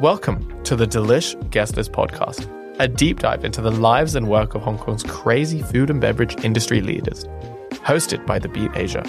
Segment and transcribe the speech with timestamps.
[0.00, 2.48] Welcome to the Delish Guest List podcast,
[2.80, 6.42] a deep dive into the lives and work of Hong Kong's crazy food and beverage
[6.42, 7.26] industry leaders,
[7.72, 9.04] hosted by The Beat Asia.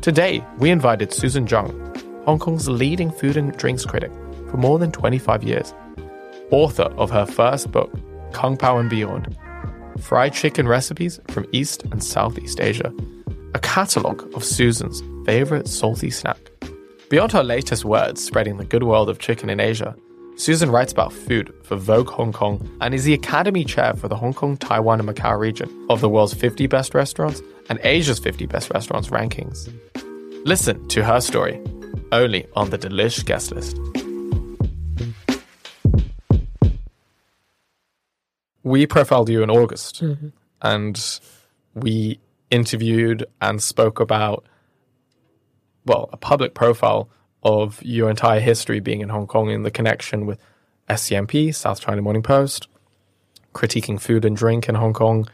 [0.00, 1.68] Today, we invited Susan Jung,
[2.24, 4.10] Hong Kong's leading food and drinks critic
[4.50, 5.74] for more than 25 years,
[6.50, 7.92] author of her first book,
[8.32, 9.36] Kung Pao and Beyond
[10.00, 12.94] Fried Chicken Recipes from East and Southeast Asia,
[13.52, 16.38] a catalogue of Susan's favorite salty snack.
[17.10, 19.94] Beyond her latest words spreading the good world of chicken in Asia,
[20.36, 24.16] Susan writes about food for Vogue Hong Kong and is the Academy Chair for the
[24.16, 28.46] Hong Kong, Taiwan, and Macau region of the world's 50 best restaurants and Asia's 50
[28.46, 29.72] best restaurants rankings.
[30.44, 31.62] Listen to her story
[32.10, 33.78] only on the Delish guest list.
[38.64, 40.28] We profiled you in August mm-hmm.
[40.62, 41.20] and
[41.74, 42.18] we
[42.50, 44.44] interviewed and spoke about,
[45.86, 47.08] well, a public profile
[47.44, 50.40] of your entire history being in Hong Kong and the connection with
[50.88, 52.68] SCMP, South China Morning Post,
[53.54, 55.28] critiquing food and drink in Hong Kong,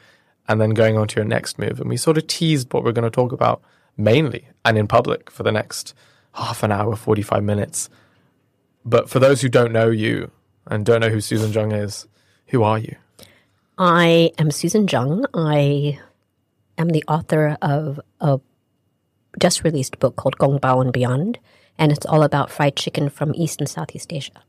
[0.48, 1.80] and then going on to your next move.
[1.80, 3.62] And we sort of teased what we're going to talk about
[3.96, 5.94] mainly and in public for the next
[6.34, 7.88] half an hour, 45 minutes.
[8.84, 10.30] But for those who don't know you
[10.66, 12.06] and don't know who Susan Jung is,
[12.48, 12.96] who are you?
[13.78, 15.24] I am Susan Jung.
[15.32, 15.98] I
[16.76, 18.40] am the author of a
[19.38, 21.38] just released book called Gong Bao and Beyond
[21.80, 24.44] and it's all about fried chicken from East and Southeast Asia.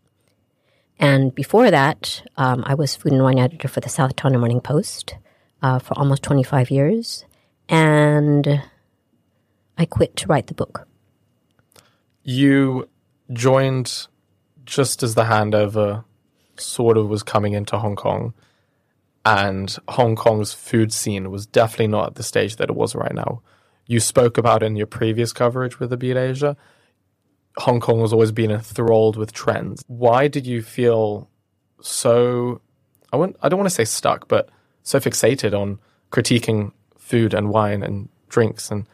[0.99, 4.59] And before that, um, I was food and wine editor for the South China Morning
[4.59, 5.15] Post
[5.63, 7.25] uh, for almost 25 years,
[7.69, 8.61] and
[9.77, 10.87] I quit to write the book.
[12.23, 12.89] You
[13.31, 14.07] joined
[14.65, 16.03] just as the handover
[16.57, 18.33] sort of was coming into Hong Kong,
[19.25, 23.15] and Hong Kong's food scene was definitely not at the stage that it was right
[23.15, 23.41] now.
[23.87, 26.57] You spoke about in your previous coverage with the Beat Asia
[27.57, 29.83] Hong Kong has always been enthralled with trends.
[29.87, 31.29] Why did you feel
[31.81, 32.61] so?
[33.11, 33.35] I want.
[33.41, 34.49] I don't want to say stuck, but
[34.83, 35.79] so fixated on
[36.11, 38.87] critiquing food and wine and drinks and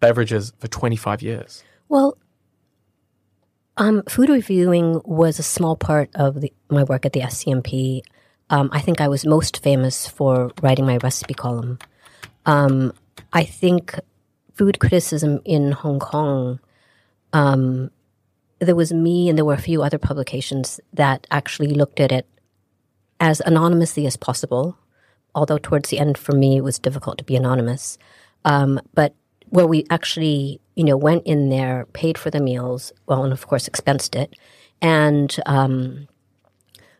[0.00, 1.62] beverages for 25 years.
[1.88, 2.16] Well,
[3.76, 8.02] um, food reviewing was a small part of the, my work at the SCMP.
[8.50, 11.78] Um, I think I was most famous for writing my recipe column.
[12.44, 12.92] Um,
[13.32, 13.98] I think
[14.54, 16.60] food criticism in Hong Kong
[17.32, 17.90] um,
[18.58, 22.26] there was me and there were a few other publications that actually looked at it
[23.18, 24.76] as anonymously as possible.
[25.34, 27.98] Although towards the end, for me, it was difficult to be anonymous.
[28.44, 29.14] Um, but
[29.48, 33.46] where we actually, you know, went in there, paid for the meals, well, and of
[33.46, 34.34] course expensed it,
[34.80, 36.08] and um,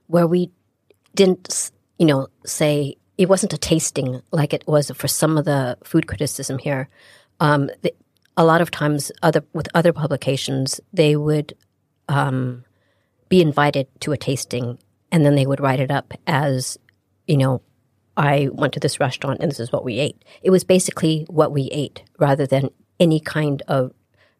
[0.06, 0.50] where we
[1.14, 5.76] didn't, you know, say it wasn't a tasting like it was for some of the
[5.84, 6.88] food criticism here.
[7.41, 7.70] Um,
[8.37, 11.54] a lot of times other with other publications they would
[12.09, 12.65] um,
[13.28, 14.78] be invited to a tasting
[15.10, 16.78] and then they would write it up as
[17.26, 17.60] you know
[18.16, 20.22] i went to this restaurant and this is what we ate.
[20.43, 22.70] It was basically what we ate rather than
[23.00, 23.93] any kind of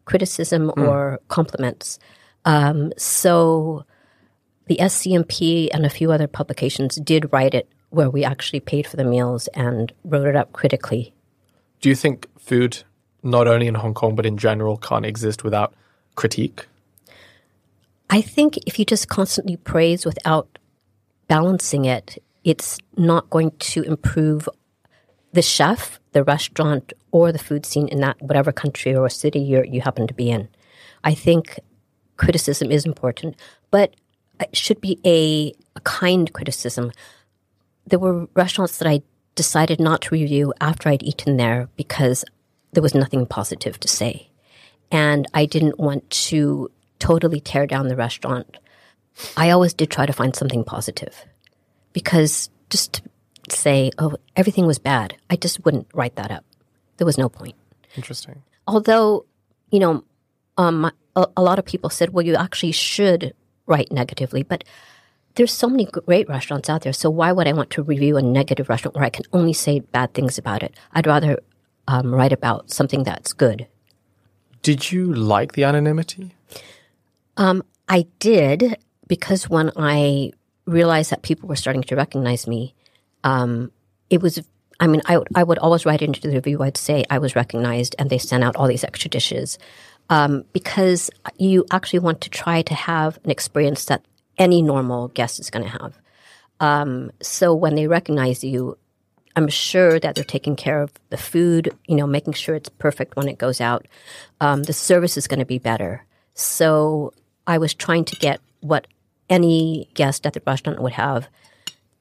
[0.05, 0.87] criticism mm.
[0.87, 1.99] or compliments.
[2.45, 3.85] Um, so
[4.67, 8.97] the scmp and a few other publications did write it where we actually paid for
[8.97, 11.13] the meals and wrote it up critically.
[11.79, 12.83] Do you think food
[13.23, 15.73] not only in Hong Kong but in general can't exist without
[16.15, 16.65] critique?
[18.09, 20.59] I think if you just constantly praise without
[21.27, 24.47] balancing it, it's not going to improve
[25.31, 29.63] the chef, the restaurant, or the food scene in that whatever country or city you
[29.67, 30.47] you happen to be in.
[31.03, 31.59] I think
[32.17, 33.35] criticism is important,
[33.71, 33.95] but
[34.39, 36.91] it should be a, a kind criticism.
[37.87, 39.01] There were restaurants that I
[39.35, 42.23] decided not to review after I'd eaten there because
[42.73, 44.29] there was nothing positive to say.
[44.91, 48.57] And I didn't want to totally tear down the restaurant.
[49.37, 51.25] I always did try to find something positive
[51.93, 53.01] because just
[53.49, 56.45] to say, oh, everything was bad, I just wouldn't write that up.
[56.97, 57.55] There was no point.
[57.95, 58.41] Interesting.
[58.67, 59.25] Although,
[59.71, 60.03] you know,
[60.57, 63.33] um, a, a lot of people said, well, you actually should
[63.65, 64.63] write negatively, but
[65.35, 66.93] there's so many great restaurants out there.
[66.93, 69.79] So why would I want to review a negative restaurant where I can only say
[69.79, 70.75] bad things about it?
[70.93, 71.39] I'd rather
[71.87, 73.67] um, write about something that's good.
[74.61, 76.31] Did you like the anonymity?
[77.37, 78.77] Um, I did
[79.07, 80.31] because when I
[80.65, 82.73] realized that people were starting to recognize me,
[83.23, 83.71] um,
[84.09, 84.41] it was.
[84.79, 86.61] I mean, I I would always write into the review.
[86.63, 89.57] I'd say I was recognized, and they sent out all these extra dishes
[90.09, 94.05] um, because you actually want to try to have an experience that
[94.37, 95.97] any normal guest is going to have.
[96.59, 98.77] Um, so when they recognize you,
[99.35, 103.15] I'm sure that they're taking care of the food, you know, making sure it's perfect
[103.15, 103.87] when it goes out.
[104.39, 106.05] Um, the service is going to be better.
[106.35, 107.13] So
[107.47, 108.87] I was trying to get what
[109.29, 111.27] any guest at the restaurant would have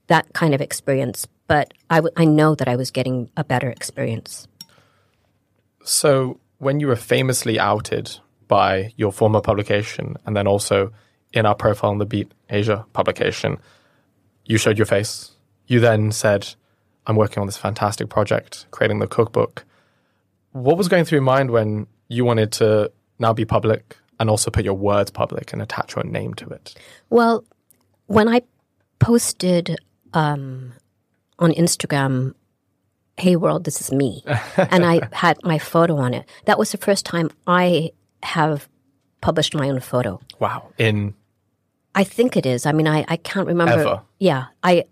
[0.08, 1.26] that kind of experience.
[1.46, 4.46] But I, w- I know that I was getting a better experience.
[5.84, 10.92] So, when you were famously outed by your former publication and then also
[11.32, 13.58] in our profile on the Beat Asia publication,
[14.44, 15.32] you showed your face.
[15.66, 16.54] You then said,
[17.06, 19.64] I'm working on this fantastic project, creating the cookbook.
[20.52, 24.50] What was going through your mind when you wanted to now be public and also
[24.50, 26.74] put your words public and attach your name to it?
[27.10, 27.44] Well,
[28.06, 28.42] when I
[28.98, 29.76] posted
[30.14, 30.72] um,
[31.38, 32.34] on Instagram,
[33.16, 34.22] Hey World, this is me,
[34.56, 37.90] and I had my photo on it, that was the first time I
[38.22, 38.68] have
[39.20, 40.20] published my own photo.
[40.38, 40.68] Wow.
[40.78, 41.14] In
[41.94, 42.66] I think it is.
[42.66, 43.80] I mean, I, I can't remember.
[43.80, 44.02] Ever?
[44.18, 44.46] Yeah.
[44.62, 44.84] I,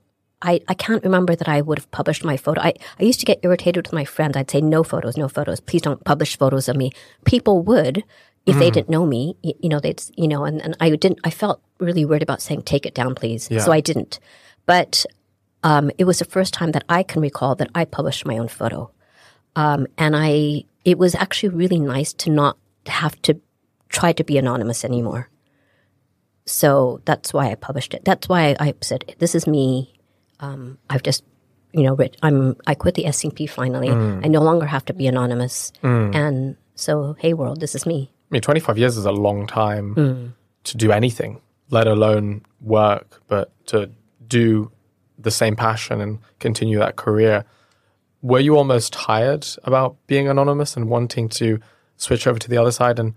[0.42, 2.60] I, I can't remember that I would have published my photo.
[2.62, 4.36] I, I used to get irritated with my friends.
[4.36, 5.60] I'd say, no photos, no photos.
[5.60, 6.92] Please don't publish photos of me.
[7.24, 8.04] People would
[8.46, 11.20] if they didn't know me, you, you know, they'd, you know, and, and I didn't,
[11.24, 13.48] I felt really weird about saying, take it down, please.
[13.50, 13.60] Yeah.
[13.60, 14.18] So I didn't.
[14.66, 15.04] But
[15.62, 18.48] um, it was the first time that I can recall that I published my own
[18.48, 18.90] photo.
[19.56, 22.56] Um, and I, it was actually really nice to not
[22.86, 23.40] have to
[23.88, 25.28] try to be anonymous anymore.
[26.46, 28.04] So that's why I published it.
[28.04, 29.99] That's why I said, this is me.
[30.40, 31.24] Um, I've just,
[31.72, 33.88] you know, writ- I'm, I quit the SCMP finally.
[33.88, 34.24] Mm.
[34.24, 35.72] I no longer have to be anonymous.
[35.82, 36.14] Mm.
[36.14, 38.10] And so, hey world, this is me.
[38.12, 40.32] I mean, 25 years is a long time mm.
[40.64, 41.40] to do anything,
[41.70, 43.90] let alone work, but to
[44.26, 44.70] do
[45.18, 47.44] the same passion and continue that career.
[48.22, 51.58] Were you almost tired about being anonymous and wanting to
[51.96, 53.14] switch over to the other side and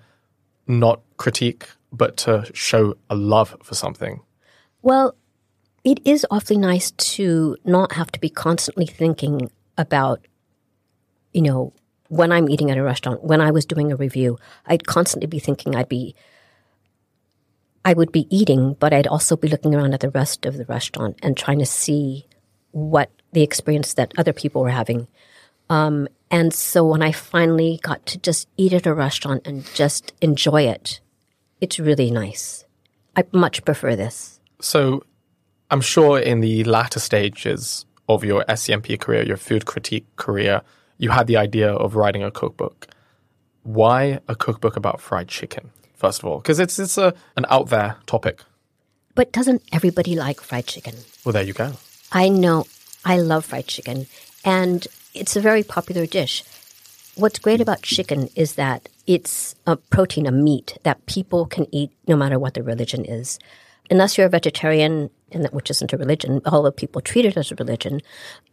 [0.68, 4.22] not critique, but to show a love for something?
[4.82, 5.16] Well,
[5.84, 10.26] it is awfully nice to not have to be constantly thinking about,
[11.34, 11.74] you know,
[12.08, 15.40] when I'm eating at a restaurant, when I was doing a review, I'd constantly be
[15.40, 16.16] thinking I'd be,
[17.84, 20.66] I would be eating, but I'd also be looking around at the rest of the
[20.66, 22.28] restaurant and trying to see
[22.72, 25.08] what the experience that other people were having.
[25.70, 30.14] Um, and so when I finally got to just eat at a restaurant and just
[30.22, 31.00] enjoy it,
[31.62, 32.66] it's really nice.
[33.16, 34.40] I much prefer this.
[34.62, 35.04] So
[35.74, 40.62] I'm sure in the latter stages of your SCMP career, your food critique career,
[41.00, 42.86] you had the idea of writing a cookbook.
[43.64, 46.38] Why a cookbook about fried chicken, first of all?
[46.38, 48.44] Because it's, it's a, an out there topic.
[49.16, 50.94] But doesn't everybody like fried chicken?
[51.26, 51.74] Well, there you go.
[52.12, 52.66] I know.
[53.04, 54.06] I love fried chicken,
[54.46, 54.86] and
[55.16, 56.44] it's a very popular dish.
[57.16, 61.90] What's great about chicken is that it's a protein, a meat that people can eat
[62.08, 63.40] no matter what their religion is.
[63.90, 67.52] Unless you're a vegetarian, and that which isn't a religion, although people treat it as
[67.52, 68.02] a religion,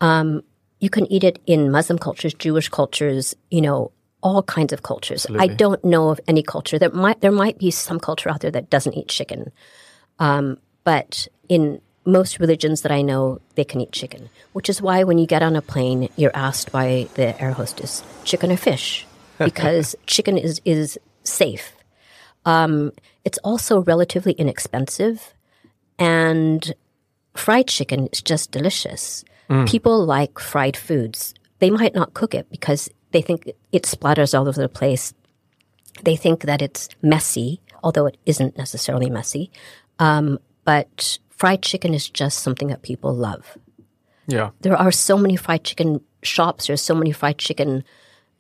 [0.00, 0.43] um,
[0.81, 3.93] you can eat it in Muslim cultures, Jewish cultures, you know,
[4.23, 5.27] all kinds of cultures.
[5.38, 8.50] I don't know of any culture that might there might be some culture out there
[8.50, 9.50] that doesn't eat chicken.
[10.19, 15.05] Um, but in most religions that I know, they can eat chicken, which is why
[15.05, 19.06] when you get on a plane, you're asked by the air hostess, chicken or fish,
[19.38, 21.73] because chicken is, is safe.
[22.44, 22.93] Um,
[23.25, 25.35] it's also relatively inexpensive,
[26.00, 26.75] and
[27.35, 29.25] fried chicken is just delicious.
[29.67, 31.35] People like fried foods.
[31.59, 35.12] They might not cook it because they think it splatters all over the place
[36.02, 39.50] they think that it's messy, although it isn't necessarily messy.
[39.99, 43.57] Um, but fried chicken is just something that people love.
[44.26, 44.50] Yeah.
[44.61, 46.66] There are so many fried chicken shops.
[46.66, 47.85] There's so many fried chicken,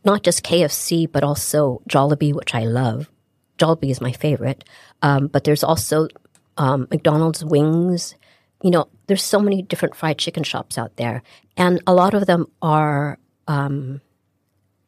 [0.04, 3.10] not just KFC, but also Jollibee, which I love.
[3.58, 4.64] Jollibee is my favorite.
[5.02, 6.08] Um, but there's also
[6.56, 8.14] um, McDonald's wings.
[8.62, 11.22] You know, there's so many different fried chicken shops out there,
[11.56, 14.00] and a lot of them are um,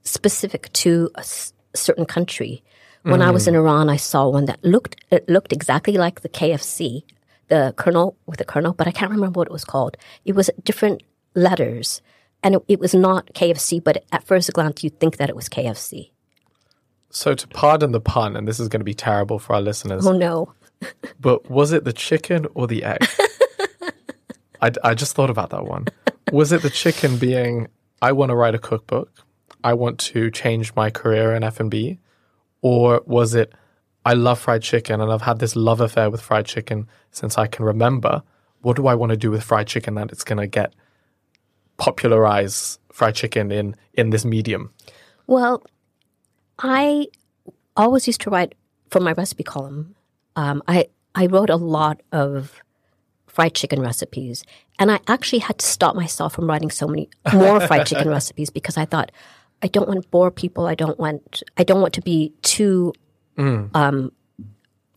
[0.02, 2.62] specific to a s- certain country.
[3.04, 6.28] When I was in Iran, I saw one that looked it looked exactly like the
[6.28, 7.02] KFC,
[7.48, 9.96] the colonel with the colonel, but I can't remember what it was called.
[10.24, 11.02] It was different
[11.34, 12.00] letters,
[12.44, 13.82] and it, it was not KFC.
[13.82, 16.10] But at first glance, you'd think that it was KFC.
[17.10, 20.06] So to pardon the pun, and this is going to be terrible for our listeners,
[20.06, 20.52] Oh no!
[21.20, 23.06] But was it the chicken or the egg?
[24.62, 25.86] I, I just thought about that one.
[26.30, 27.68] Was it the chicken being,
[28.00, 29.10] I want to write a cookbook,
[29.64, 31.98] I want to change my career in F&B,
[32.60, 33.52] or was it,
[34.04, 37.46] I love fried chicken and I've had this love affair with fried chicken since I
[37.46, 38.22] can remember.
[38.62, 40.74] What do I want to do with fried chicken that it's going to get
[41.76, 44.72] popularize fried chicken in in this medium?
[45.26, 45.64] Well,
[46.58, 47.06] I
[47.76, 48.54] always used to write
[48.90, 49.94] for my recipe column.
[50.36, 52.62] Um, I I wrote a lot of
[53.26, 54.44] fried chicken recipes,
[54.78, 58.50] and I actually had to stop myself from writing so many more fried chicken recipes
[58.50, 59.10] because I thought
[59.62, 60.66] I don't want to bore people.
[60.66, 62.92] I don't want I don't want to be too
[63.74, 64.12] um,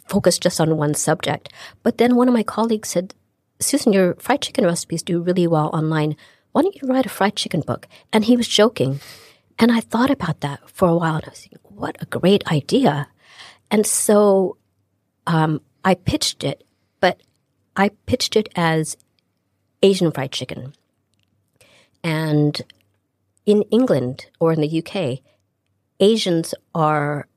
[0.07, 1.51] focus just on one subject.
[1.83, 3.13] But then one of my colleagues said,
[3.59, 6.15] Susan, your fried chicken recipes do really well online.
[6.51, 7.87] Why don't you write a fried chicken book?
[8.11, 8.99] And he was joking.
[9.57, 12.45] And I thought about that for a while and I was thinking, what a great
[12.51, 13.07] idea.
[13.71, 14.57] And so
[15.27, 16.63] um, I pitched it,
[16.99, 17.21] but
[17.75, 18.97] I pitched it as
[19.81, 20.73] Asian fried chicken.
[22.03, 22.61] And
[23.45, 25.19] in England or in the UK,
[25.99, 27.27] Asians are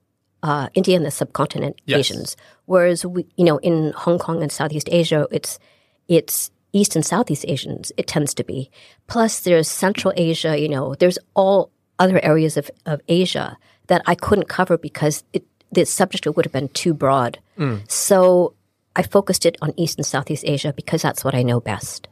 [0.43, 1.99] uh, India and the subcontinent Yes.
[1.99, 5.59] Asians, whereas we, you know, in Hong Kong and Southeast Asia, it's
[6.07, 7.93] it's East and Southeast Asians.
[7.97, 8.71] It tends to be.
[9.07, 10.59] Plus, there's Central Asia.
[10.59, 13.57] You know, there's all other areas of, of Asia
[13.89, 17.39] that I couldn't cover because it, the subject would have been too broad.
[17.59, 17.91] Mm.
[17.91, 18.55] So
[18.97, 22.09] I focused it on East and Southeast Asia because that's what I know best.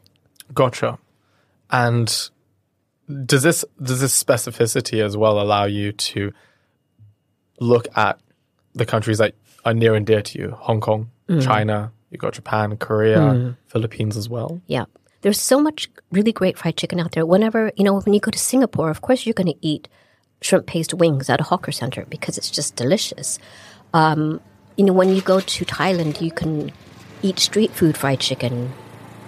[0.52, 0.98] Gotcha.
[1.70, 2.30] And
[3.24, 6.32] does this does this specificity as well allow you to
[7.60, 8.20] look at
[8.74, 9.34] the countries that
[9.64, 10.50] are near and dear to you?
[10.50, 11.42] Hong Kong, mm.
[11.42, 13.56] China, you got Japan, Korea, mm.
[13.66, 14.60] Philippines as well.
[14.66, 14.84] Yeah.
[15.22, 17.26] There's so much really great fried chicken out there.
[17.26, 19.88] Whenever, you know, when you go to Singapore, of course you're going to eat
[20.42, 23.38] shrimp paste wings at a hawker center because it's just delicious.
[23.94, 24.40] Um,
[24.76, 26.72] you know, when you go to Thailand, you can
[27.22, 28.72] eat street food fried chicken.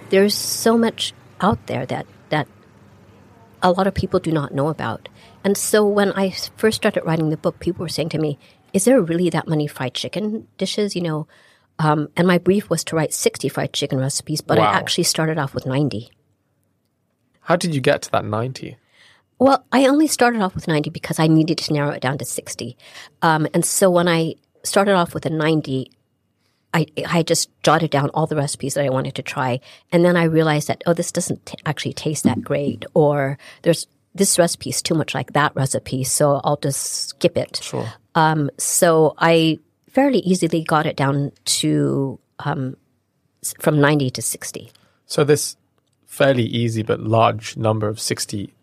[0.09, 2.47] There's so much out there that, that
[3.61, 5.09] a lot of people do not know about.
[5.43, 8.37] And so when I first started writing the book, people were saying to me,
[8.73, 10.95] Is there really that many fried chicken dishes?
[10.95, 11.27] You know,
[11.79, 14.65] um, and my brief was to write 60 fried chicken recipes, but Wow.
[14.65, 16.09] I actually started off with 90.
[17.41, 18.77] How did you get to that 90?
[19.39, 22.25] Well, I only started off with 90 because I needed to narrow it down to
[22.25, 22.77] 60.
[23.21, 25.91] Um, and so when I started off with a 90,
[26.73, 29.61] I, I just jotted down all the recipes that I wanted to try.
[29.93, 32.85] And then I realized that, oh, this doesn't t- actually taste that great.
[32.93, 36.03] Or there's this recipe is too much like that recipe.
[36.03, 37.61] So I'll just skip it.
[37.63, 37.87] Sure.
[38.15, 42.75] Um, so I fairly easily got it down to um,
[43.59, 44.69] from 90 to 60.
[45.05, 45.55] So this
[46.05, 48.53] fairly easy but large number of 60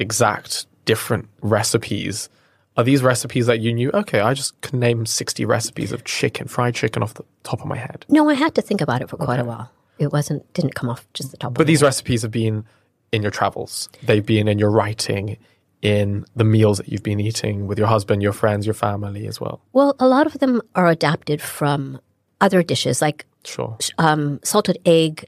[0.00, 2.28] exact different recipes.
[2.76, 6.46] Are these recipes that you knew okay i just can name 60 recipes of chicken
[6.46, 8.06] fried chicken off the top of my head?
[8.08, 9.70] No, I had to think about it for quite a while.
[9.98, 11.54] It wasn't didn't come off just the top.
[11.54, 12.64] but these my recipes have been
[13.12, 13.88] in your travels.
[14.02, 15.36] They've been in your writing
[15.82, 19.40] in the meals that you've been eating with your husband your friends your family as
[19.40, 19.60] well.
[19.72, 22.00] Well, a lot of them are adapted from
[22.40, 23.76] other dishes, like sure.
[23.98, 25.26] um, salted egg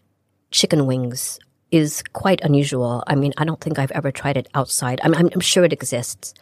[0.50, 1.38] chicken wings
[1.72, 3.02] is quite unusual.
[3.06, 5.00] I mean, I don't think I've ever tried it outside.
[5.02, 6.34] I'm, I'm, I'm sure it exists,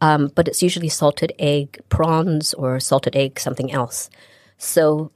[0.00, 4.10] um, but it's usually salted egg prawns or salted egg something else.
[4.56, 5.12] So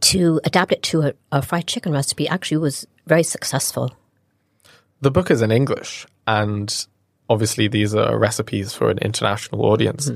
[0.00, 3.96] to adapt it to a, a fried chicken recipe actually was very successful.
[5.00, 6.86] the book is in english and
[7.28, 10.10] obviously these are recipes for an international audience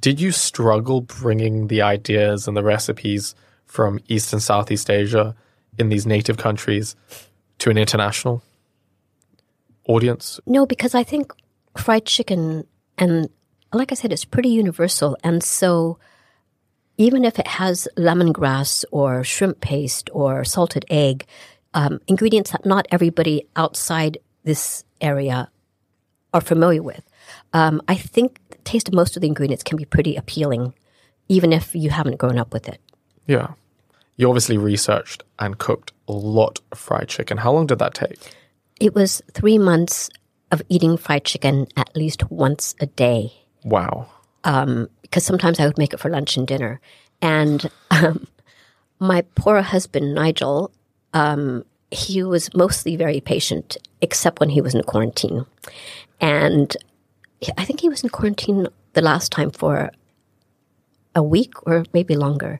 [0.00, 3.34] did you struggle bringing the ideas and the recipes
[3.66, 5.34] from East and Southeast Asia
[5.78, 6.96] in these native countries
[7.58, 8.42] to an international
[9.86, 10.40] audience?
[10.46, 11.32] No, because I think
[11.76, 13.28] fried chicken, and
[13.72, 15.16] like I said, it's pretty universal.
[15.24, 15.98] And so
[16.96, 21.26] even if it has lemongrass or shrimp paste or salted egg,
[21.74, 25.50] um, ingredients that not everybody outside this area
[26.34, 27.02] are familiar with,
[27.52, 30.74] um, I think the taste of most of the ingredients can be pretty appealing,
[31.28, 32.80] even if you haven't grown up with it.
[33.26, 33.52] Yeah.
[34.18, 37.38] You obviously researched and cooked a lot of fried chicken.
[37.38, 38.18] How long did that take?
[38.80, 40.10] It was three months
[40.50, 43.32] of eating fried chicken at least once a day.
[43.64, 44.08] Wow.
[44.42, 46.80] because sometimes I would make it for lunch and dinner.
[47.22, 48.26] And um,
[48.98, 50.72] my poor husband, Nigel,
[51.14, 55.46] um, he was mostly very patient, except when he was in quarantine.
[56.20, 56.76] And
[57.56, 59.92] I think he was in quarantine the last time for
[61.14, 62.58] a week or maybe longer.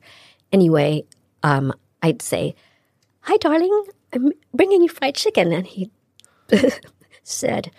[0.53, 1.05] Anyway,
[1.49, 2.55] um, I'd say,
[3.23, 5.53] Hi, darling, I'm bringing you fried chicken.
[5.53, 5.91] And he
[7.23, 7.71] said,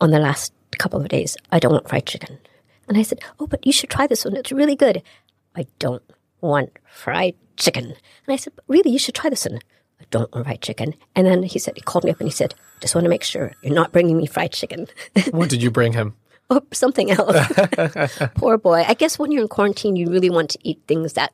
[0.00, 2.38] on the last couple of days, I don't want fried chicken.
[2.88, 4.36] And I said, Oh, but you should try this one.
[4.36, 5.02] It's really good.
[5.54, 6.02] I don't
[6.40, 7.84] want fried chicken.
[7.86, 9.60] And I said, But really, you should try this one.
[10.00, 10.94] I don't want fried chicken.
[11.14, 13.24] And then he said, He called me up and he said, Just want to make
[13.24, 14.86] sure you're not bringing me fried chicken
[15.30, 16.14] What did you bring him?
[16.50, 17.36] Oh, something else.
[18.34, 18.82] Poor boy.
[18.86, 21.32] I guess when you're in quarantine, you really want to eat things that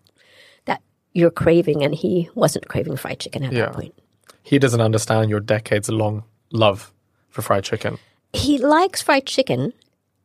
[1.15, 1.83] you're craving.
[1.83, 3.67] And he wasn't craving fried chicken at Yeah.
[3.67, 3.95] that point.
[4.43, 6.93] He doesn't understand your decades long love
[7.31, 7.99] for fried chicken.
[8.35, 9.73] He likes fried chicken,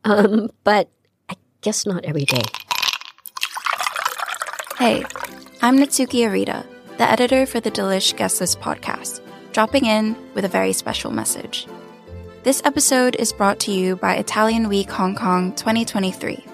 [0.04, 0.90] um, but
[1.30, 2.42] I guess not every day.
[4.78, 5.04] Hey,
[5.62, 6.66] I'm Natsuki Arita,
[6.98, 11.68] the editor for the Delish Guest List podcast, dropping in with a very special message.
[12.44, 16.46] This episode is brought to you by Italian Week Hong Kong 2023.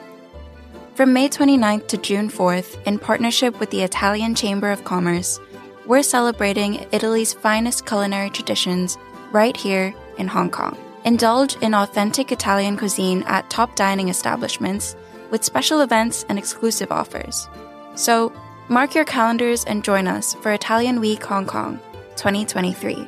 [0.96, 5.42] From May 29th to June 4th, in partnership with the Italian Chamber of Commerce,
[5.86, 8.98] we're celebrating Italy's finest culinary traditions
[9.34, 10.78] right here in Hong Kong.
[11.04, 14.96] Indulge in authentic Italian cuisine at top dining establishments
[15.32, 17.50] with special events and exclusive offers.
[17.96, 18.32] So,
[18.70, 21.78] mark your calendars and join us for Italian Week Hong Kong
[22.16, 23.06] 2023.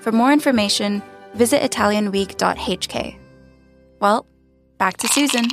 [0.00, 3.18] For more information, visit ItalianWeek.hk.
[4.00, 4.26] Well,
[4.76, 5.46] back to Susan.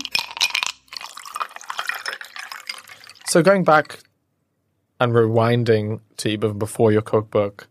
[3.33, 3.97] So going back
[4.99, 7.67] and rewinding to even before your cookbook,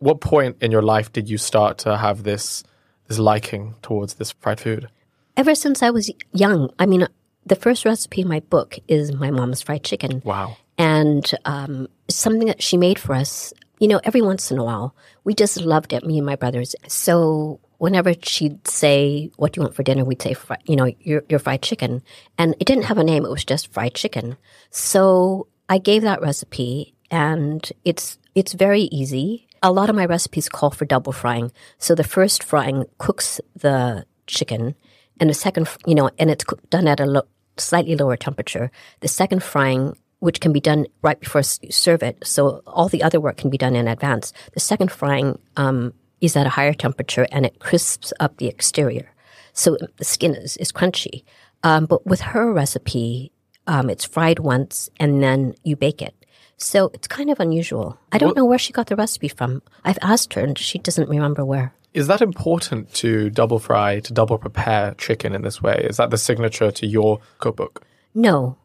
[0.00, 2.62] what point in your life did you start to have this
[3.08, 4.90] this liking towards this fried food?
[5.34, 7.08] Ever since I was young, I mean,
[7.46, 10.20] the first recipe in my book is my mom's fried chicken.
[10.26, 10.58] Wow.
[10.76, 14.94] And um, something that she made for us, you know, every once in a while.
[15.24, 16.76] We just loved it, me and my brothers.
[16.86, 20.36] So whenever she'd say, "What do you want for dinner?" we'd say,
[20.66, 22.02] "You know, your your fried chicken,"
[22.38, 24.36] and it didn't have a name; it was just fried chicken.
[24.70, 29.48] So I gave that recipe, and it's it's very easy.
[29.64, 31.50] A lot of my recipes call for double frying.
[31.78, 34.76] So the first frying cooks the chicken,
[35.18, 38.70] and the second, you know, and it's done at a lo- slightly lower temperature.
[39.00, 42.16] The second frying which can be done right before you serve it.
[42.22, 44.32] So all the other work can be done in advance.
[44.52, 49.10] The second frying um, is at a higher temperature and it crisps up the exterior.
[49.52, 51.24] So the skin is, is crunchy.
[51.62, 53.32] Um, but with her recipe,
[53.66, 56.14] um, it's fried once and then you bake it.
[56.56, 57.98] So it's kind of unusual.
[58.12, 59.62] I don't know where she got the recipe from.
[59.84, 61.74] I've asked her and she doesn't remember where.
[61.92, 65.84] Is that important to double fry, to double prepare chicken in this way?
[65.90, 67.84] Is that the signature to your cookbook?
[68.14, 68.56] No,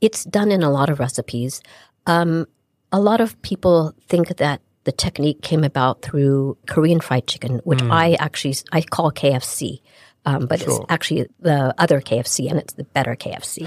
[0.00, 1.62] it's done in a lot of recipes.
[2.06, 2.46] Um,
[2.92, 7.82] a lot of people think that the technique came about through Korean fried chicken, which
[7.82, 9.80] I actually I call KFC,
[10.24, 13.66] um, but it's actually the other KFC, and it's the better KFC.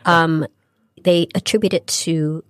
[0.06, 0.44] um,
[1.00, 2.42] they attribute it to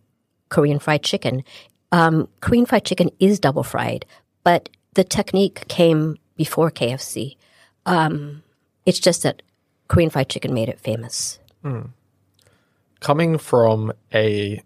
[0.49, 1.45] Korean fried chicken.
[1.93, 4.07] Um, Korean fried chicken is double fried,
[4.45, 7.37] but the technique came before KFC.
[7.85, 8.43] Um,
[8.87, 9.43] it's just that
[9.89, 11.39] Korean fried chicken made it famous.
[13.01, 14.63] Coming from a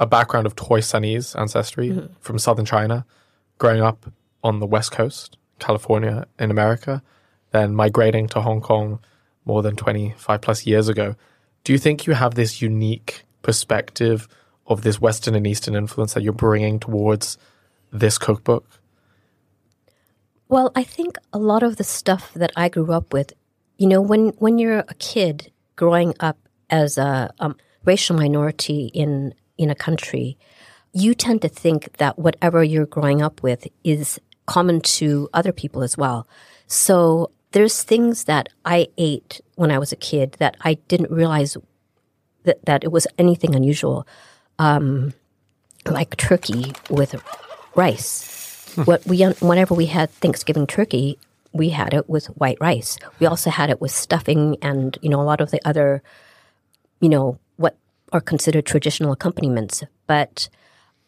[0.00, 3.04] a background of Toisanese ancestry from southern China,
[3.58, 4.10] growing up
[4.42, 7.02] on the west coast, California in America,
[7.50, 8.98] then migrating to Hong Kong
[9.44, 11.14] more than 25 plus years ago,
[11.64, 14.26] do you think you have this unique perspective
[14.66, 17.36] of this Western and Eastern influence that you're bringing towards
[17.92, 18.66] this cookbook?
[20.48, 23.34] Well, I think a lot of the stuff that I grew up with,
[23.76, 26.38] you know, when when you're a kid growing up
[26.70, 30.38] as a um, racial minority in in a country,
[30.92, 35.82] you tend to think that whatever you're growing up with is common to other people
[35.82, 36.26] as well.
[36.66, 41.56] So there's things that I ate when I was a kid that I didn't realize
[42.44, 44.06] that that it was anything unusual,
[44.58, 45.12] um,
[45.84, 47.14] like turkey with
[47.74, 48.72] rice.
[48.86, 51.18] what we whenever we had Thanksgiving turkey,
[51.52, 52.98] we had it with white rice.
[53.18, 56.02] We also had it with stuffing and you know a lot of the other,
[57.00, 57.38] you know
[58.12, 59.82] are considered traditional accompaniments.
[60.06, 60.48] But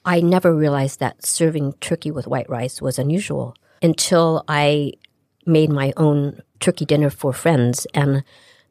[0.05, 4.93] I never realized that serving turkey with white rice was unusual until I
[5.47, 8.23] made my own turkey dinner for friends and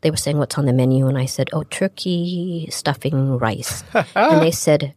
[0.02, 3.84] they were saying what's on the menu and I said, "Oh, turkey stuffing rice."
[4.16, 4.96] and they said,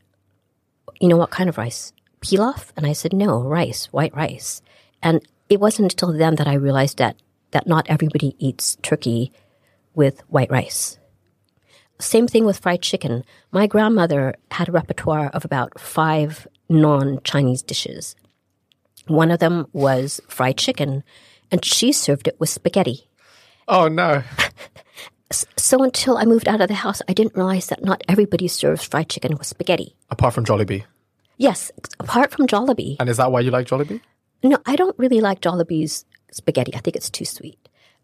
[1.00, 2.72] "You know what kind of rice?" Pilaf?
[2.76, 4.62] And I said, "No, rice, white rice."
[5.02, 5.20] And
[5.50, 7.16] it wasn't until then that I realized that
[7.50, 9.30] that not everybody eats turkey
[9.94, 10.98] with white rice.
[12.04, 13.24] Same thing with fried chicken.
[13.50, 18.14] My grandmother had a repertoire of about five non Chinese dishes.
[19.06, 21.02] One of them was fried chicken,
[21.50, 23.08] and she served it with spaghetti.
[23.68, 24.22] Oh no.
[25.56, 28.84] So until I moved out of the house, I didn't realize that not everybody serves
[28.84, 29.96] fried chicken with spaghetti.
[30.10, 30.84] Apart from Jollibee.
[31.38, 32.96] Yes, apart from Jollibee.
[33.00, 34.00] And is that why you like Jollibee?
[34.44, 36.74] No, I don't really like Jollibee's spaghetti.
[36.74, 37.58] I think it's too sweet.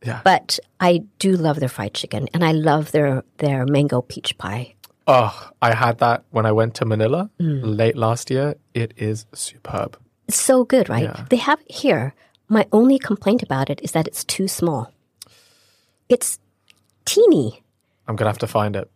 [0.05, 0.21] Yeah.
[0.25, 4.75] But I do love their fried chicken, and I love their their mango peach pie.
[5.07, 7.61] Oh, I had that when I went to Manila mm.
[7.63, 8.55] late last year.
[8.75, 9.99] It is superb.
[10.29, 11.05] It's so good, right?
[11.05, 11.27] Yeah.
[11.29, 12.15] They have it here.
[12.49, 14.93] My only complaint about it is that it's too small.
[16.09, 16.39] It's
[17.05, 17.63] teeny.
[18.07, 18.91] I'm gonna have to find it.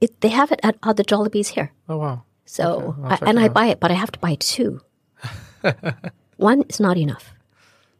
[0.00, 1.72] It, they have it at uh, other Jollibees here.
[1.88, 2.22] Oh wow.
[2.44, 3.54] So, I'll I, and I out.
[3.54, 4.80] buy it, but I have to buy two.
[6.36, 7.34] One is not enough.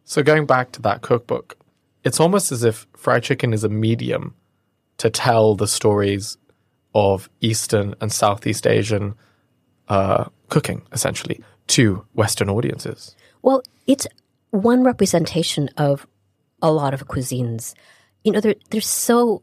[0.05, 1.58] So going back to that cookbook,
[2.05, 4.35] it's almost as if fried chicken is a medium
[4.99, 6.37] to tell the stories
[6.95, 9.15] of Eastern and Southeast Asian
[9.89, 13.15] uh, cooking, essentially, to Western audiences.
[13.43, 14.07] Well, it's
[14.51, 16.07] one representation of
[16.63, 17.75] a lot of cuisines.
[18.25, 19.43] You know, they're so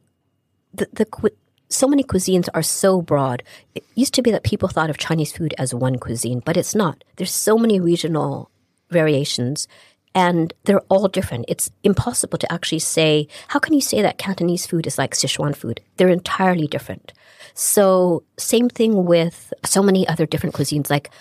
[0.74, 1.32] the the
[1.70, 3.44] so many cuisines are so broad.
[3.74, 6.76] It used to be that people thought of Chinese food as one cuisine, but it's
[6.76, 7.04] not.
[7.15, 8.52] There's so many regional
[8.89, 9.68] variations
[10.15, 11.45] and they're all different.
[11.49, 15.54] It's impossible to actually say, how can you say that Cantonese food is like Sichuan
[15.54, 15.82] food?
[15.97, 17.12] They're entirely different.
[17.54, 20.89] So, same thing with so many other different cuisines.
[20.89, 21.12] Like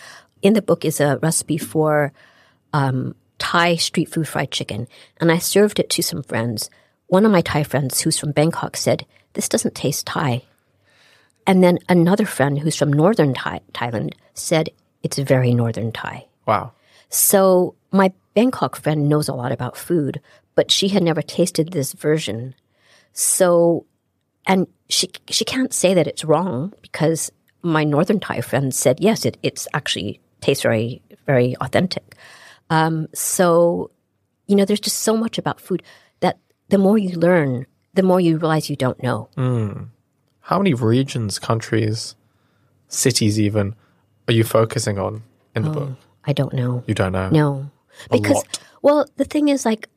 [0.43, 2.13] in the book is a recipe for
[2.73, 4.87] um, Thai street food fried chicken,
[5.21, 6.71] and I served it to some friends.
[7.09, 10.43] One of my Thai friends, who's from Bangkok, said, This doesn't taste Thai.
[11.47, 14.71] And then another friend who's from northern Thai- Thailand said,
[15.03, 16.27] It's very northern Thai.
[16.47, 16.73] Wow.
[17.11, 20.21] So my Bangkok friend knows a lot about food,
[20.55, 22.55] but she had never tasted this version.
[23.13, 23.87] So,
[24.47, 27.31] and she she can't say that it's wrong because
[27.63, 32.17] my northern Thai friend said yes, it it's actually tastes very very authentic.
[32.71, 33.91] Um, so,
[34.47, 35.83] you know, there's just so much about food
[36.21, 39.29] that the more you learn, the more you realize you don't know.
[40.41, 42.17] How many regions, countries,
[42.89, 43.75] cities, even,
[44.29, 45.23] are you focusing on
[45.55, 45.91] in the book?
[46.27, 46.83] I don't know.
[46.87, 47.31] You don't know.
[47.31, 47.71] No,
[48.11, 48.45] because
[48.83, 49.89] well, the thing is like,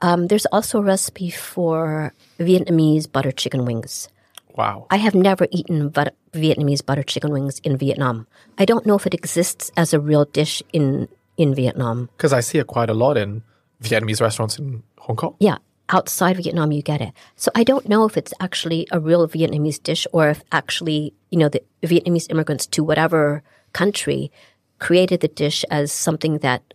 [0.00, 4.08] um, there's also a recipe for Vietnamese butter chicken wings.
[4.56, 4.86] Wow.
[4.90, 8.26] I have never eaten but- Vietnamese butter chicken wings in Vietnam.
[8.58, 12.10] I don't know if it exists as a real dish in in Vietnam.
[12.16, 13.42] Because I see it quite a lot in
[13.82, 15.36] Vietnamese restaurants in Hong Kong.
[15.38, 15.58] Yeah,
[15.88, 17.12] outside Vietnam you get it.
[17.36, 21.38] So I don't know if it's actually a real Vietnamese dish or if actually, you
[21.38, 24.32] know, the Vietnamese immigrants to whatever country
[24.78, 26.74] created the dish as something that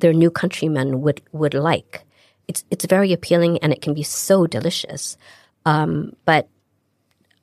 [0.00, 2.04] their new countrymen would would like.
[2.46, 5.16] It's it's very appealing and it can be so delicious.
[5.66, 6.48] Um, but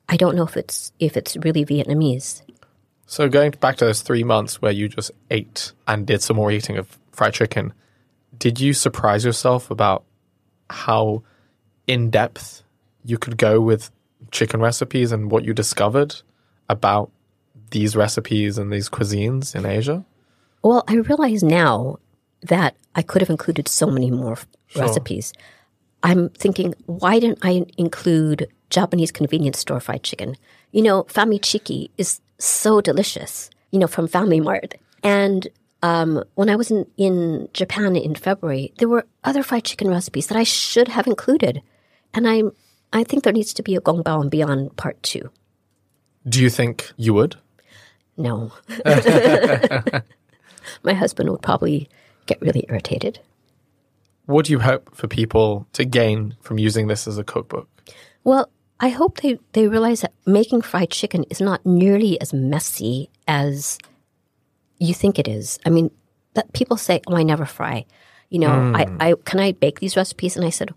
[0.08, 2.42] I don't know if it's if it's really Vietnamese.
[3.06, 6.50] So going back to those three months where you just ate and did some more
[6.50, 7.72] eating of fried chicken,
[8.36, 10.04] did you surprise yourself about
[10.68, 11.22] how
[11.86, 12.62] in depth
[13.04, 13.90] you could go with
[14.32, 16.16] chicken recipes and what you discovered
[16.68, 17.12] about
[17.70, 20.04] these recipes and these cuisines in Asia?
[20.62, 21.98] Well, I realize now
[22.42, 24.46] that I could have included so many more f-
[24.76, 25.32] recipes.
[26.02, 30.36] I'm thinking, why didn't I include Japanese convenience store fried chicken?
[30.72, 34.74] You know, famichiki is so delicious, you know, from Family Mart.
[35.02, 35.48] And
[35.82, 40.26] um, when I was in, in Japan in February, there were other fried chicken recipes
[40.28, 41.62] that I should have included.
[42.14, 42.42] And I,
[42.92, 45.30] I think there needs to be a Gongbao and Beyond part two.
[46.28, 47.36] Do you think you would?
[48.16, 48.52] No.
[50.82, 51.88] My husband would probably
[52.26, 53.20] get really irritated.
[54.26, 57.68] What do you hope for people to gain from using this as a cookbook?
[58.24, 63.08] Well, I hope they, they realize that making fried chicken is not nearly as messy
[63.26, 63.78] as
[64.78, 65.58] you think it is.
[65.64, 65.90] I mean,
[66.34, 67.86] that people say, "Oh, I never fry."
[68.28, 68.96] You know, I, hmm.
[69.00, 70.70] I can I bake these recipes, and I said,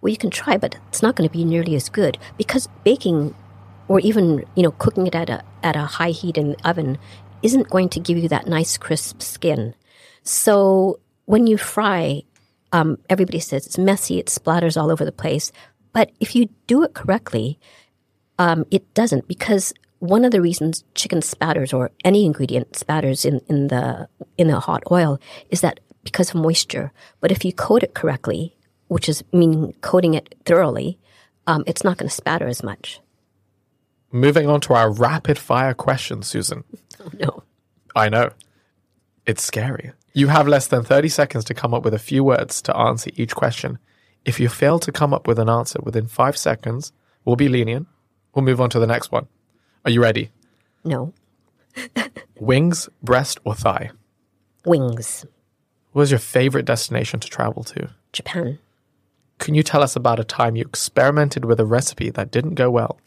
[0.00, 3.34] "Well, you can try, but it's not going to be nearly as good because baking,
[3.86, 6.98] or even you know, cooking it at a at a high heat in the oven,
[7.42, 9.74] isn't going to give you that nice crisp skin.
[10.24, 12.22] So when you fry,
[12.72, 15.52] um, everybody says it's messy, it splatters all over the place.
[15.92, 17.58] But if you do it correctly,
[18.38, 23.40] um, it doesn't because one of the reasons chicken spatters or any ingredient spatters in,
[23.48, 25.18] in the in the hot oil
[25.50, 26.92] is that because of moisture.
[27.20, 28.56] But if you coat it correctly,
[28.88, 30.98] which is meaning coating it thoroughly,
[31.46, 33.00] um, it's not going to spatter as much.
[34.12, 36.64] Moving on to our rapid fire questions, Susan.
[37.00, 37.42] Oh, no.
[37.96, 38.30] I know.
[39.26, 39.92] It's scary.
[40.16, 43.10] You have less than 30 seconds to come up with a few words to answer
[43.16, 43.80] each question.
[44.24, 46.92] If you fail to come up with an answer within five seconds,
[47.24, 47.88] we'll be lenient.
[48.32, 49.26] We'll move on to the next one.
[49.84, 50.30] Are you ready?
[50.84, 51.12] No.
[52.38, 53.90] Wings, breast, or thigh?
[54.64, 55.26] Wings.
[55.90, 57.90] What was your favorite destination to travel to?
[58.12, 58.60] Japan.
[59.38, 62.70] Can you tell us about a time you experimented with a recipe that didn't go
[62.70, 63.00] well?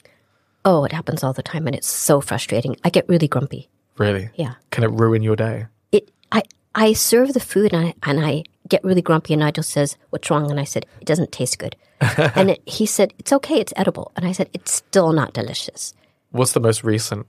[0.66, 2.76] Oh, it happens all the time and it's so frustrating.
[2.84, 3.70] I get really grumpy.
[3.98, 4.30] Really?
[4.36, 4.56] Yeah.
[4.72, 5.68] Can it ruin your day?
[5.94, 6.44] It I
[6.78, 10.30] I serve the food and I and I get really grumpy and Nigel says, What's
[10.30, 10.52] wrong?
[10.52, 11.76] And I said, It doesn't taste good.
[12.36, 14.12] and it, he said, It's okay, it's edible.
[14.16, 15.96] And I said, It's still not delicious.
[16.30, 17.26] What's the most recent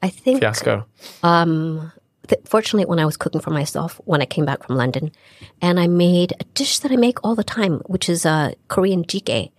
[0.00, 0.86] I think fiasco?
[1.22, 1.92] Um,
[2.28, 5.12] th- fortunately when I was cooking for myself when I came back from London,
[5.60, 9.04] and I made a dish that I make all the time, which is a Korean
[9.04, 9.52] jjigae,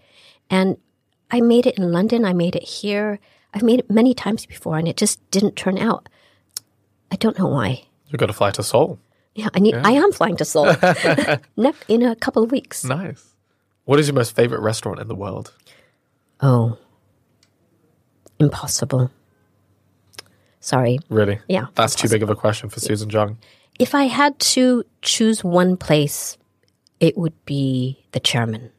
[0.49, 0.78] and
[1.30, 2.26] I made it in London.
[2.26, 3.19] I made it here.
[3.54, 6.10] I've made it many times before, and it just didn't turn out.
[7.12, 7.86] I don't know why.
[8.08, 8.99] You've got to fly to Seoul.
[9.36, 9.76] Yeah, I need.
[9.76, 10.67] I am flying to Seoul
[11.88, 12.84] in a couple of weeks.
[12.84, 13.34] Nice.
[13.86, 15.54] What is your most favorite restaurant in the world?
[16.39, 16.78] Oh,
[18.39, 19.12] impossible.
[20.60, 21.00] Sorry.
[21.10, 21.39] Really?
[21.50, 23.38] Yeah, That's too big of a question for Susan Jung.
[23.80, 26.38] If I had to choose one place,
[27.00, 28.72] it would be the chairman.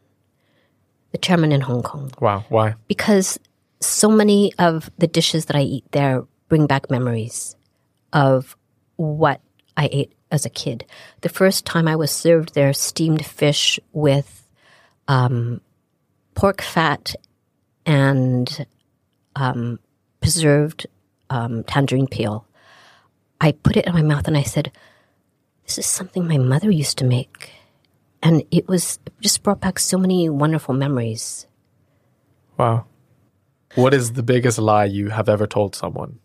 [1.13, 2.11] The chairman in Hong Kong.
[2.21, 2.45] Wow.
[2.49, 2.75] Why?
[2.89, 3.39] Because
[3.81, 7.55] so many of the dishes that I eat there bring back memories
[8.13, 8.57] of
[8.97, 9.41] what
[9.77, 10.85] I ate as a kid.
[11.21, 14.47] The first time I was served their steamed fish with
[15.07, 15.61] um,
[16.35, 17.15] pork fat
[17.87, 18.67] and
[19.37, 19.79] um,
[20.21, 20.87] preserved
[21.31, 22.47] um, tangerine peel,
[23.41, 24.73] I put it in my mouth and I said,
[25.65, 27.53] This is something my mother used to make.
[28.23, 31.47] And it was it just brought back so many wonderful memories.
[32.57, 32.87] Wow.
[33.75, 36.19] What is the biggest lie you have ever told someone?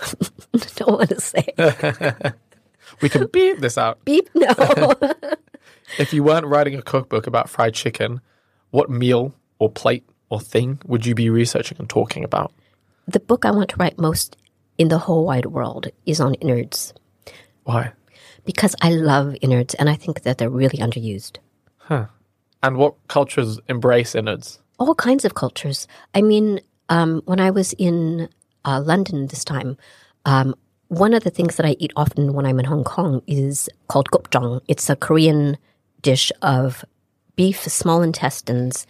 [0.76, 1.46] don't want to say.
[3.00, 4.04] We can beep this out.
[4.04, 4.94] Beep, no.
[5.98, 8.20] If you weren't writing a cookbook about fried chicken,
[8.70, 12.52] what meal or plate or thing would you be researching and talking about?
[13.08, 14.36] the book I want to write most
[14.78, 16.94] in the whole wide world is on innards
[17.64, 17.92] Why?
[18.44, 21.38] because I love innards and I think that they're really underused.
[21.78, 22.06] Huh.
[22.62, 24.60] And what cultures embrace innards?
[24.78, 25.86] all kinds of cultures.
[26.14, 28.28] I mean, um, when I was in
[28.64, 29.76] uh, London this time,
[30.24, 30.54] um,
[30.88, 34.10] one of the things that I eat often when I'm in Hong Kong is called
[34.10, 34.60] gopjang.
[34.68, 35.56] It's a Korean
[36.02, 36.84] dish of
[37.36, 38.86] beef, small intestines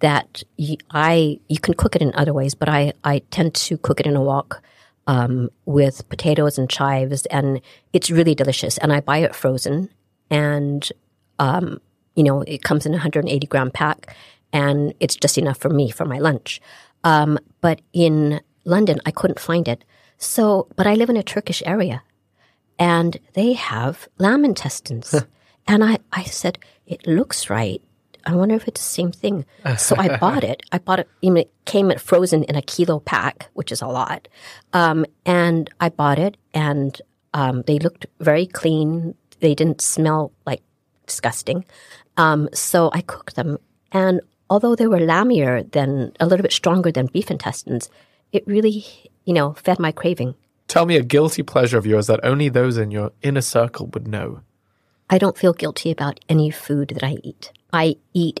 [0.00, 0.42] that
[0.90, 4.06] I you can cook it in other ways, but I I tend to cook it
[4.06, 4.62] in a wok
[5.06, 7.60] um, with potatoes and chives, and
[7.92, 8.78] it's really delicious.
[8.78, 9.90] And I buy it frozen,
[10.30, 10.88] and
[11.38, 11.80] um,
[12.16, 14.16] you know it comes in a 180 gram pack,
[14.52, 16.60] and it's just enough for me for my lunch.
[17.04, 19.84] Um, but in London, I couldn't find it.
[20.18, 22.02] So, but I live in a Turkish area,
[22.78, 25.14] and they have lamb intestines.
[25.66, 27.82] and I, I said, it looks right.
[28.24, 29.44] I wonder if it's the same thing.
[29.78, 30.62] So I bought it.
[30.70, 31.08] I bought it.
[31.22, 34.28] I mean, it came at frozen in a kilo pack, which is a lot.
[34.72, 37.00] Um, and I bought it, and
[37.34, 39.14] um, they looked very clean.
[39.40, 40.62] They didn't smell like
[41.06, 41.64] disgusting.
[42.16, 43.58] Um, so I cooked them,
[43.90, 47.88] and although they were lammier than a little bit stronger than beef intestines,
[48.32, 48.84] it really,
[49.24, 50.34] you know, fed my craving.
[50.68, 54.08] Tell me a guilty pleasure of yours that only those in your inner circle would
[54.08, 54.40] know.
[55.10, 57.52] I don't feel guilty about any food that I eat.
[57.72, 58.40] I eat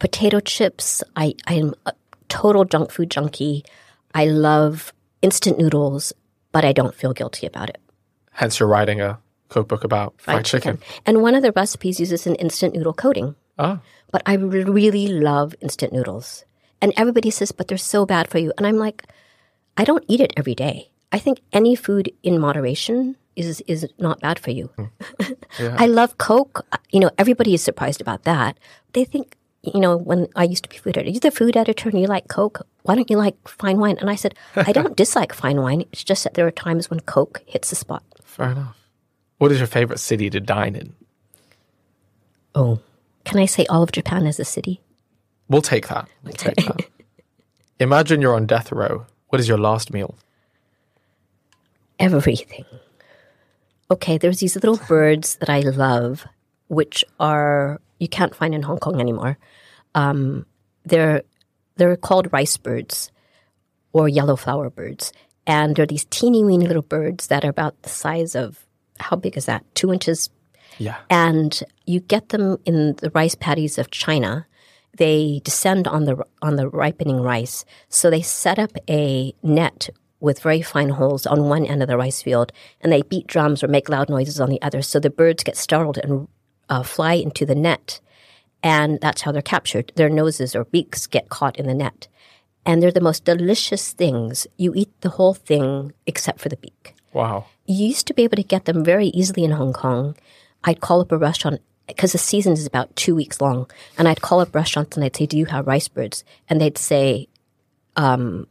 [0.00, 1.04] potato chips.
[1.14, 1.92] I, I am a
[2.28, 3.64] total junk food junkie.
[4.12, 6.12] I love instant noodles,
[6.50, 7.78] but I don't feel guilty about it.
[8.32, 10.80] Hence, you're writing a cookbook about fried, chicken.
[11.06, 13.36] And one of the recipes uses an instant noodle coating.
[13.58, 13.80] Ah,
[14.10, 16.44] But I really love instant noodles.
[16.82, 18.52] And everybody says, but they're so bad for you.
[18.58, 19.04] And I'm like,
[19.78, 20.90] I don't eat it every day.
[21.12, 24.70] I think any food in moderation is is not bad for you.
[24.76, 25.36] Mm.
[25.80, 26.66] I love Coke.
[26.72, 28.58] Uh, you know, everybody is surprised about that.
[28.92, 31.88] They think, you know, when I used to be food editor, you're the food editor
[31.88, 32.66] and you like Coke.
[32.82, 33.96] Why don't you like fine wine?
[33.98, 35.82] And I said, I don't dislike fine wine.
[35.92, 38.02] It's just that there are times when Coke hits the spot.
[38.24, 38.76] fair enough.
[39.38, 40.94] What is your favorite city to dine in?
[42.54, 42.80] Oh,
[43.24, 44.80] can I say all of Japan is a city?
[45.48, 46.08] We'll take that.
[46.24, 46.80] We'll take that.
[47.80, 49.06] Imagine you're on death row.
[49.28, 50.14] What is your last meal?
[51.98, 52.64] everything.
[53.90, 56.26] Okay, there's these little birds that I love,
[56.68, 59.38] which are you can't find in Hong Kong anymore.
[59.94, 60.46] Um,
[60.84, 61.22] they're
[61.76, 63.10] they're called rice birds
[63.92, 65.12] or yellow flower birds,
[65.46, 68.66] and they're these teeny weeny little birds that are about the size of
[68.98, 69.64] how big is that?
[69.74, 70.30] Two inches
[70.78, 70.96] Yeah.
[71.10, 74.46] and you get them in the rice paddies of China.
[74.98, 79.88] They descend on the on the ripening rice, so they set up a net
[80.20, 83.62] with very fine holes on one end of the rice field, and they beat drums
[83.62, 84.82] or make loud noises on the other.
[84.82, 86.28] So the birds get startled and
[86.68, 88.00] uh, fly into the net,
[88.62, 89.92] and that's how they're captured.
[89.96, 92.06] Their noses or beaks get caught in the net,
[92.66, 94.46] and they're the most delicious things.
[94.58, 96.94] You eat the whole thing except for the beak.
[97.12, 97.46] Wow.
[97.66, 100.16] You used to be able to get them very easily in Hong Kong.
[100.64, 104.22] I'd call up a restaurant because the season is about two weeks long, and I'd
[104.22, 107.28] call up restaurants and I'd say, "Do you have rice birds?" And they'd say,
[107.96, 108.46] um,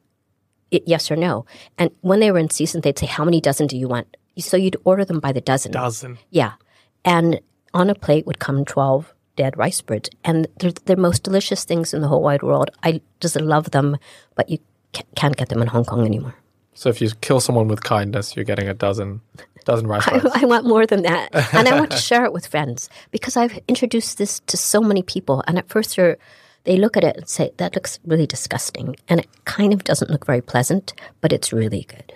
[0.69, 1.45] it, "Yes or no."
[1.77, 4.57] And when they were in season, they'd say, "How many dozen do you want?" So
[4.57, 5.71] you'd order them by the dozen.
[5.71, 6.17] Dozen.
[6.29, 6.53] Yeah,
[7.03, 7.39] and
[7.73, 11.93] on a plate would come twelve dead rice birds, and they're the most delicious things
[11.93, 12.69] in the whole wide world.
[12.83, 13.97] I just love them,
[14.35, 14.59] but you
[15.15, 16.35] can't get them in Hong Kong anymore.
[16.73, 19.21] So if you kill someone with kindness, you're getting a dozen
[19.65, 20.41] dozen rice I.
[20.41, 21.29] I want more than that.
[21.53, 25.03] And I want to share it with friends because I've introduced this to so many
[25.03, 25.43] people.
[25.47, 26.17] And at first, they're,
[26.63, 28.95] they look at it and say, that looks really disgusting.
[29.07, 32.13] And it kind of doesn't look very pleasant, but it's really good.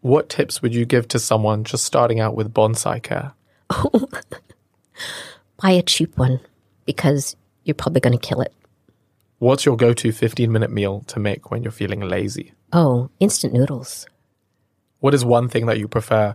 [0.00, 3.32] What tips would you give to someone just starting out with bonsai care?
[5.62, 6.40] Buy a cheap one
[6.84, 8.52] because you're probably going to kill it.
[9.44, 12.54] What's your go-to 15-minute meal to make when you're feeling lazy?
[12.72, 14.06] Oh, instant noodles.
[15.00, 16.34] What is one thing that you prefer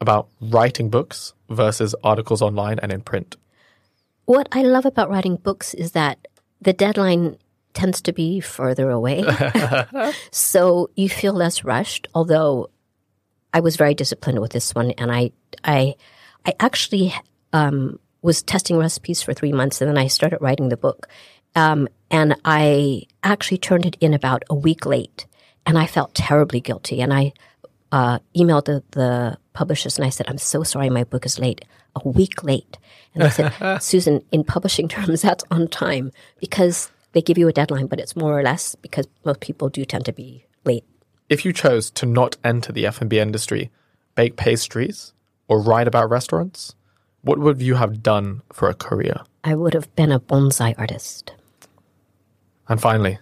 [0.00, 3.36] about writing books versus articles online and in print?
[4.24, 6.26] What I love about writing books is that
[6.60, 7.38] the deadline
[7.74, 9.22] tends to be further away.
[10.32, 12.70] so you feel less rushed, although
[13.54, 15.30] I was very disciplined with this one and I
[15.62, 15.94] I
[16.44, 17.14] I actually
[17.52, 21.06] um, was testing recipes for three months and then I started writing the book.
[21.54, 25.26] Um, and I actually turned it in about a week late
[25.66, 27.00] and I felt terribly guilty.
[27.00, 27.32] And I
[27.90, 31.64] uh, emailed the, the publishers and I said, I'm so sorry my book is late,
[31.94, 32.78] a week late.
[33.14, 37.52] And I said, Susan, in publishing terms, that's on time because they give you a
[37.52, 40.84] deadline, but it's more or less because most people do tend to be late.
[41.28, 43.70] If you chose to not enter the F&B industry,
[44.14, 45.12] bake pastries,
[45.48, 46.74] or write about restaurants,
[47.22, 49.20] what would you have done for a career?
[49.44, 51.32] I would have been a bonsai artist.
[52.68, 53.18] And finally,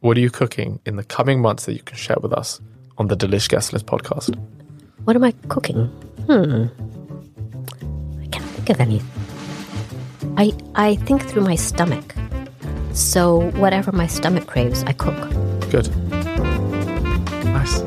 [0.00, 2.60] what are you cooking in the coming months that you can share with us
[2.98, 4.36] on the Delish Guest List podcast?
[5.04, 5.86] What am I cooking?
[6.26, 6.66] Hmm.
[8.22, 9.02] I can't think of any.
[10.36, 12.14] I I think through my stomach.
[12.92, 15.16] So whatever my stomach craves, I cook.
[15.70, 15.88] Good.
[17.46, 17.80] Nice.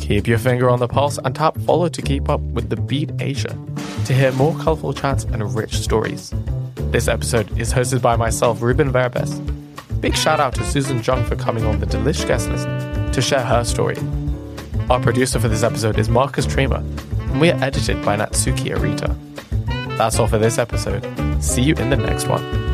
[0.00, 3.12] Keep your finger on the pulse and tap follow to keep up with the Beat
[3.20, 3.56] Asia
[4.10, 6.34] to hear more colorful chats and rich stories.
[6.90, 9.30] This episode is hosted by myself, Rubin Verebes.
[10.00, 12.64] Big shout out to Susan Jung for coming on the Delish guest list
[13.14, 13.96] to share her story.
[14.90, 16.78] Our producer for this episode is Marcus Tremer,
[17.30, 19.16] and we are edited by Natsuki Arita.
[19.96, 21.06] That's all for this episode.
[21.40, 22.69] See you in the next one.